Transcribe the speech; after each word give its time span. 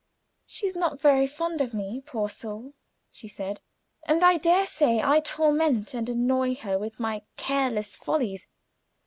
"She 0.47 0.65
is 0.65 0.75
not 0.75 0.99
very 0.99 1.27
fond 1.27 1.61
of 1.61 1.75
me, 1.75 2.01
poor 2.03 2.27
soul," 2.27 2.73
she 3.11 3.27
said, 3.27 3.61
"and 4.07 4.23
I 4.23 4.39
dare 4.39 4.65
say 4.65 4.99
I 4.99 5.19
torment 5.19 5.93
and 5.93 6.09
annoy 6.09 6.55
her 6.55 6.79
with 6.79 6.99
my 6.99 7.21
careless 7.37 7.95
follies. 7.97 8.47